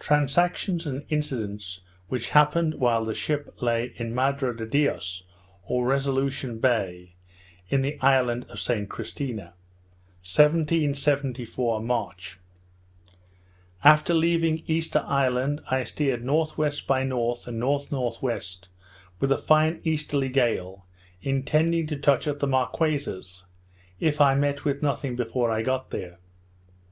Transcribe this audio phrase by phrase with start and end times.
[0.00, 5.22] Transactions and Incidents which happened while the Ship lay in Madre de Dios,
[5.64, 7.14] or Resolution Bay,
[7.68, 9.52] in the Island of St Christina._
[10.26, 12.40] 1774 March
[13.84, 16.46] After leaving Easter Island, I steered N.W.
[16.88, 17.12] by N.
[17.12, 18.40] and N.N.W.,
[19.20, 20.84] with a fine easterly gale,
[21.22, 23.44] intending to touch at the Marquesas,
[24.00, 26.18] if I met with nothing before I got there.